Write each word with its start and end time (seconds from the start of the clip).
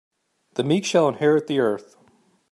The 0.55 0.63
meek 0.63 0.83
shall 0.83 1.07
inherit 1.09 1.45
the 1.45 1.59
earth. 1.59 1.95